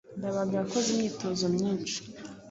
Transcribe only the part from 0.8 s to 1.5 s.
imyitozo